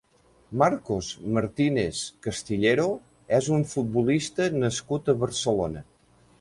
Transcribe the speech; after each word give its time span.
Marcos 0.61 1.09
Martínez 1.35 1.99
Castillero 2.27 2.87
és 3.41 3.53
un 3.59 3.69
futbolista 3.77 4.51
nascut 4.67 5.13
a 5.15 5.19
Barcelona. 5.25 5.89